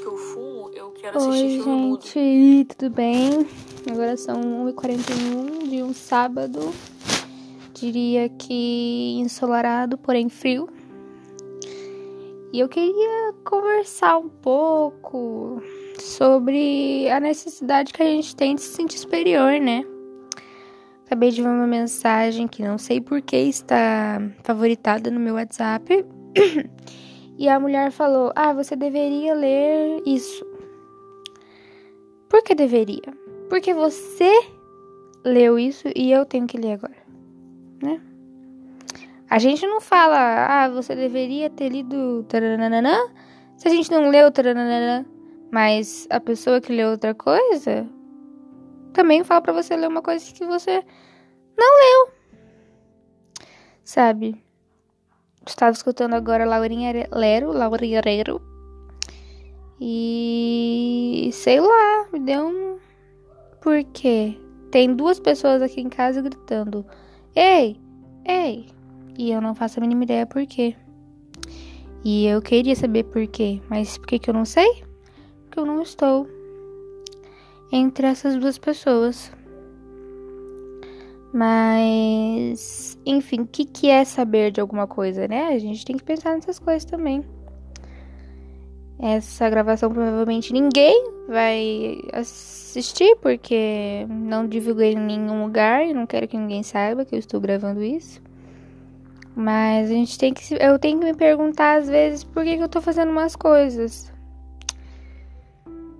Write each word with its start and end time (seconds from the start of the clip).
que 0.00 0.06
eu 0.06 0.16
fumo, 0.16 0.70
eu 0.74 0.90
quero 0.92 1.18
assistir 1.18 1.44
Oi, 1.44 1.62
filme 1.62 1.98
gente, 2.00 2.64
tudo 2.76 2.94
bem? 2.94 3.46
Agora 3.90 4.16
são 4.16 4.40
1h41 4.40 5.68
de 5.68 5.82
um 5.82 5.92
sábado. 5.92 6.72
Diria 7.74 8.28
que 8.28 9.16
ensolarado, 9.18 9.98
porém 9.98 10.28
frio. 10.28 10.68
E 12.52 12.60
eu 12.60 12.68
queria 12.68 13.34
conversar 13.44 14.18
um 14.18 14.28
pouco 14.28 15.62
sobre 16.00 17.08
a 17.10 17.20
necessidade 17.20 17.92
que 17.92 18.02
a 18.02 18.06
gente 18.06 18.34
tem 18.34 18.54
de 18.54 18.62
se 18.62 18.74
sentir 18.74 18.98
superior, 18.98 19.60
né? 19.60 19.84
Acabei 21.04 21.30
de 21.30 21.42
ver 21.42 21.48
uma 21.48 21.66
mensagem 21.66 22.48
que 22.48 22.62
não 22.62 22.78
sei 22.78 23.00
por 23.00 23.20
que 23.20 23.36
está 23.36 24.20
favoritada 24.42 25.10
no 25.10 25.20
meu 25.20 25.34
WhatsApp. 25.34 26.04
E 27.38 27.48
a 27.48 27.60
mulher 27.60 27.92
falou: 27.92 28.32
Ah, 28.34 28.52
você 28.52 28.74
deveria 28.74 29.32
ler 29.34 30.02
isso. 30.04 30.44
Por 32.28 32.42
que 32.42 32.54
deveria? 32.54 33.16
Porque 33.48 33.72
você 33.72 34.30
leu 35.24 35.58
isso 35.58 35.88
e 35.94 36.12
eu 36.12 36.26
tenho 36.26 36.46
que 36.46 36.58
ler 36.58 36.72
agora, 36.72 36.96
né? 37.82 38.02
A 39.30 39.38
gente 39.38 39.66
não 39.66 39.80
fala, 39.80 40.46
ah, 40.46 40.68
você 40.70 40.94
deveria 40.96 41.50
ter 41.50 41.68
lido 41.68 42.24
taranana, 42.28 42.98
se 43.56 43.68
a 43.68 43.70
gente 43.70 43.90
não 43.90 44.08
leu 44.08 44.30
taranana, 44.30 45.06
mas 45.50 46.06
a 46.08 46.18
pessoa 46.18 46.60
que 46.60 46.72
leu 46.72 46.90
outra 46.90 47.14
coisa 47.14 47.86
também 48.92 49.22
fala 49.22 49.42
para 49.42 49.52
você 49.52 49.76
ler 49.76 49.88
uma 49.88 50.02
coisa 50.02 50.32
que 50.32 50.44
você 50.46 50.82
não 51.56 51.78
leu. 51.78 52.12
Sabe? 53.84 54.42
Estava 55.48 55.72
escutando 55.72 56.12
agora 56.12 56.44
Laurinha 56.44 56.92
Lero, 57.10 57.52
Laurireiro. 57.52 58.40
E 59.80 61.30
sei 61.32 61.58
lá, 61.58 62.06
me 62.12 62.20
deu 62.20 62.46
um. 62.46 62.78
Por 63.60 63.82
quê? 63.84 64.38
Tem 64.70 64.94
duas 64.94 65.18
pessoas 65.18 65.62
aqui 65.62 65.80
em 65.80 65.88
casa 65.88 66.20
gritando: 66.20 66.84
Ei, 67.34 67.80
ei! 68.26 68.66
E 69.16 69.30
eu 69.32 69.40
não 69.40 69.54
faço 69.54 69.80
a 69.80 69.80
mínima 69.80 70.04
ideia 70.04 70.26
por 70.26 70.46
quê. 70.46 70.76
E 72.04 72.26
eu 72.26 72.42
queria 72.42 72.76
saber 72.76 73.04
por 73.04 73.26
quê, 73.26 73.60
mas 73.70 73.96
por 73.96 74.06
que, 74.06 74.18
que 74.18 74.28
eu 74.28 74.34
não 74.34 74.44
sei? 74.44 74.84
Porque 75.44 75.58
eu 75.58 75.66
não 75.66 75.82
estou 75.82 76.28
entre 77.72 78.06
essas 78.06 78.36
duas 78.36 78.58
pessoas. 78.58 79.32
Mas, 81.32 82.98
enfim, 83.04 83.40
o 83.40 83.46
que, 83.46 83.64
que 83.64 83.90
é 83.90 84.04
saber 84.04 84.50
de 84.50 84.60
alguma 84.60 84.86
coisa, 84.86 85.28
né? 85.28 85.48
A 85.48 85.58
gente 85.58 85.84
tem 85.84 85.96
que 85.96 86.02
pensar 86.02 86.34
nessas 86.34 86.58
coisas 86.58 86.84
também. 86.84 87.24
Essa 88.98 89.48
gravação 89.48 89.92
provavelmente 89.92 90.52
ninguém 90.52 91.12
vai 91.28 91.98
assistir, 92.12 93.16
porque 93.22 94.06
não 94.08 94.48
divulguei 94.48 94.92
em 94.92 94.96
nenhum 94.98 95.44
lugar 95.44 95.86
e 95.86 95.94
não 95.94 96.06
quero 96.06 96.26
que 96.26 96.36
ninguém 96.36 96.62
saiba 96.62 97.04
que 97.04 97.14
eu 97.14 97.18
estou 97.18 97.40
gravando 97.40 97.82
isso. 97.82 98.20
Mas 99.36 99.88
a 99.88 99.94
gente 99.94 100.18
tem 100.18 100.34
que. 100.34 100.42
Eu 100.58 100.78
tenho 100.80 100.98
que 100.98 101.04
me 101.04 101.14
perguntar 101.14 101.78
às 101.78 101.88
vezes 101.88 102.24
por 102.24 102.42
que, 102.42 102.56
que 102.56 102.62
eu 102.62 102.68
tô 102.68 102.80
fazendo 102.80 103.12
umas 103.12 103.36
coisas. 103.36 104.12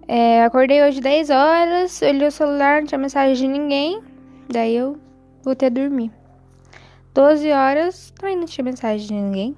É, 0.09 0.43
acordei 0.43 0.83
hoje 0.83 1.01
10 1.01 1.31
horas, 1.31 2.03
olhei 2.03 2.27
o 2.27 2.33
celular, 2.33 2.81
não 2.81 2.89
tinha 2.89 2.99
mensagem 2.99 3.35
de 3.35 3.47
ninguém. 3.47 4.03
Daí 4.49 4.75
eu 4.75 4.99
voltei 5.49 5.69
a 5.69 5.71
dormir. 5.71 6.13
12 7.15 7.51
horas, 7.51 8.13
também 8.13 8.37
não 8.37 8.45
tinha 8.45 8.65
mensagem 8.65 9.07
de 9.07 9.15
ninguém. 9.15 9.57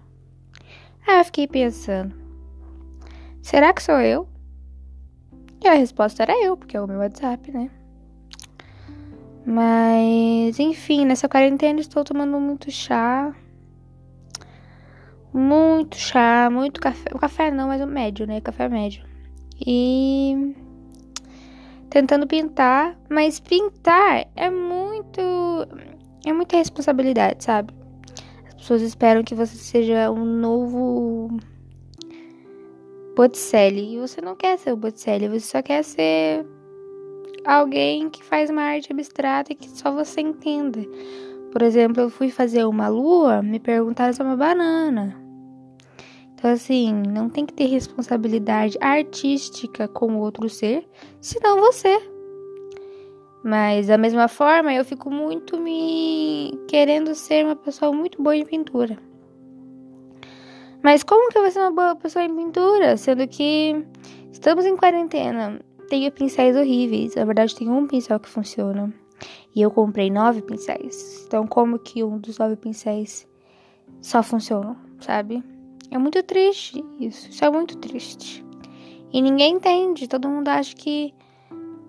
Aí 1.07 1.19
eu 1.19 1.25
fiquei 1.25 1.47
pensando: 1.47 2.15
será 3.43 3.73
que 3.73 3.83
sou 3.83 4.01
eu? 4.01 4.29
E 5.63 5.69
a 5.69 5.75
resposta 5.75 6.23
era 6.23 6.43
eu, 6.43 6.57
porque 6.57 6.77
é 6.77 6.81
o 6.81 6.87
meu 6.87 6.99
WhatsApp, 6.99 7.51
né? 7.53 7.71
Mas, 9.45 10.59
enfim, 10.59 11.05
nessa 11.05 11.29
quarentena 11.29 11.81
estou 11.81 12.05
tomando 12.05 12.39
muito 12.39 12.71
chá. 12.71 13.35
Muito 15.33 15.97
chá, 15.97 16.49
muito 16.51 16.81
café. 16.81 17.11
O 17.13 17.19
café 17.19 17.51
não, 17.51 17.69
mas 17.69 17.83
o 17.83 17.87
médio, 17.87 18.27
né? 18.27 18.41
Café 18.41 18.69
médio. 18.69 19.05
E 19.67 20.55
tentando 21.91 22.27
pintar, 22.27 22.97
mas 23.09 23.41
pintar 23.41 24.27
é 24.37 24.49
muito 24.49 25.21
é 26.25 26.33
muita 26.33 26.57
responsabilidade, 26.57 27.45
sabe? 27.45 27.75
As 28.47 28.55
pessoas 28.55 28.83
esperam 28.83 29.25
que 29.25 29.35
você 29.35 29.57
seja 29.57 30.11
um 30.11 30.25
novo 30.25 31.29
Botticelli 33.17 33.95
e 33.95 33.99
você 33.99 34.21
não 34.21 34.37
quer 34.37 34.59
ser 34.59 34.73
o 34.73 34.77
Botticelli, 34.77 35.29
você 35.29 35.41
só 35.41 35.63
quer 35.63 35.83
ser 35.83 36.47
alguém 37.45 38.09
que 38.09 38.23
faz 38.23 38.51
uma 38.51 38.63
arte 38.63 38.93
abstrata 38.93 39.53
e 39.53 39.57
que 39.57 39.69
só 39.69 39.93
você 39.93 40.21
entenda. 40.21 40.81
Por 41.51 41.63
exemplo, 41.63 42.03
eu 42.03 42.11
fui 42.11 42.31
fazer 42.31 42.65
uma 42.65 42.87
lua, 42.89 43.43
me 43.43 43.59
perguntaram 43.59 44.13
se 44.13 44.23
é 44.23 44.25
uma 44.25 44.37
banana. 44.37 45.30
Então, 46.41 46.53
assim, 46.53 46.91
não 46.91 47.29
tem 47.29 47.45
que 47.45 47.53
ter 47.53 47.67
responsabilidade 47.67 48.79
artística 48.81 49.87
com 49.87 50.17
outro 50.17 50.49
ser, 50.49 50.89
senão 51.21 51.61
você. 51.61 52.01
Mas 53.45 53.89
da 53.89 53.99
mesma 53.99 54.27
forma, 54.27 54.73
eu 54.73 54.83
fico 54.83 55.11
muito 55.11 55.59
me 55.59 56.59
querendo 56.67 57.15
ser 57.15 57.45
uma 57.45 57.57
pessoa 57.57 57.93
muito 57.93 58.23
boa 58.23 58.35
em 58.35 58.47
pintura. 58.47 58.97
Mas 60.83 61.03
como 61.03 61.31
que 61.31 61.37
eu 61.37 61.43
vou 61.43 61.51
ser 61.51 61.59
uma 61.59 61.73
boa 61.73 61.95
pessoa 61.95 62.25
em 62.25 62.35
pintura, 62.35 62.97
sendo 62.97 63.29
que 63.29 63.85
estamos 64.33 64.65
em 64.65 64.79
quarentena? 64.79 65.61
Tenho 65.91 66.11
pincéis 66.11 66.57
horríveis. 66.57 67.17
Na 67.17 67.27
verdade, 67.27 67.55
tem 67.55 67.69
um 67.69 67.87
pincel 67.87 68.19
que 68.19 68.31
funciona. 68.31 68.91
E 69.55 69.61
eu 69.61 69.71
comprei 69.71 70.11
nove 70.11 70.41
pincéis. 70.41 71.23
Então, 71.27 71.47
como 71.47 71.79
que 71.79 72.03
um 72.03 72.17
dos 72.17 72.39
nove 72.39 72.57
pincéis 72.57 73.29
só 74.01 74.23
funciona, 74.23 74.75
sabe? 75.01 75.45
É 75.91 75.99
muito 75.99 76.23
triste 76.23 76.85
isso. 76.99 77.29
Isso 77.29 77.45
é 77.45 77.51
muito 77.51 77.77
triste. 77.79 78.45
E 79.13 79.21
ninguém 79.21 79.55
entende. 79.55 80.09
Todo 80.09 80.29
mundo 80.29 80.49
acha 80.49 80.75
que 80.75 81.13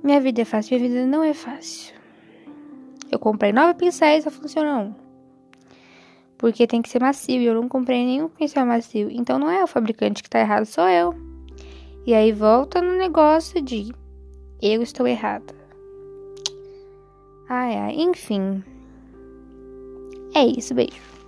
minha 0.04 0.20
vida 0.20 0.42
é 0.42 0.46
fácil. 0.46 0.78
Minha 0.78 0.90
vida 0.90 1.06
não 1.06 1.24
é 1.24 1.34
fácil. 1.34 1.96
Eu 3.12 3.20
comprei 3.20 3.52
nove 3.52 3.76
pincéis, 3.76 4.24
só 4.24 4.32
funciona 4.32 4.80
um. 4.80 4.94
Porque 6.38 6.66
tem 6.66 6.82
que 6.82 6.90
ser 6.90 7.02
macio. 7.02 7.40
E 7.40 7.46
eu 7.46 7.54
não 7.54 7.68
comprei 7.68 8.04
nenhum 8.04 8.28
pincel 8.30 8.66
macio. 8.66 9.10
Então 9.12 9.38
não 9.38 9.50
é 9.50 9.64
o 9.64 9.68
fabricante 9.68 10.24
que 10.24 10.30
tá 10.30 10.40
errado, 10.40 10.66
sou 10.66 10.88
eu. 10.88 11.14
E 12.06 12.16
aí 12.16 12.32
volta 12.32 12.82
no 12.82 12.98
negócio 12.98 13.62
de 13.62 13.94
eu 14.62 14.82
estou 14.82 15.08
errada. 15.08 15.54
Ai, 17.48 17.76
ai, 17.76 17.96
enfim. 17.96 18.64
É 20.34 20.46
isso, 20.46 20.74
beijo. 20.74 21.21